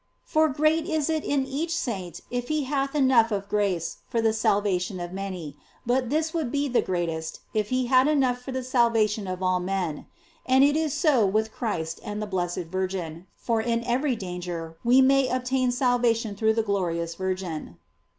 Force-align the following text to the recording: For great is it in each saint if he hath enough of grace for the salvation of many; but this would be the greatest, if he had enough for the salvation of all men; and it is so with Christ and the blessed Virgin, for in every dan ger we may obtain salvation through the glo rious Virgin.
For 0.23 0.49
great 0.49 0.87
is 0.87 1.11
it 1.11 1.23
in 1.23 1.45
each 1.45 1.75
saint 1.77 2.21
if 2.31 2.47
he 2.47 2.63
hath 2.63 2.95
enough 2.95 3.31
of 3.31 3.47
grace 3.47 3.97
for 4.07 4.19
the 4.19 4.33
salvation 4.33 4.99
of 4.99 5.13
many; 5.13 5.55
but 5.85 6.09
this 6.09 6.33
would 6.33 6.51
be 6.51 6.67
the 6.67 6.81
greatest, 6.81 7.41
if 7.53 7.69
he 7.69 7.85
had 7.85 8.07
enough 8.07 8.41
for 8.41 8.51
the 8.51 8.63
salvation 8.63 9.27
of 9.27 9.43
all 9.43 9.59
men; 9.59 10.07
and 10.43 10.63
it 10.63 10.75
is 10.75 10.95
so 10.95 11.23
with 11.27 11.51
Christ 11.53 11.99
and 12.03 12.19
the 12.19 12.25
blessed 12.25 12.65
Virgin, 12.71 13.27
for 13.35 13.61
in 13.61 13.83
every 13.83 14.15
dan 14.15 14.41
ger 14.41 14.75
we 14.83 15.01
may 15.03 15.27
obtain 15.27 15.71
salvation 15.71 16.33
through 16.35 16.53
the 16.55 16.63
glo 16.63 16.81
rious 16.81 17.15
Virgin. 17.15 17.77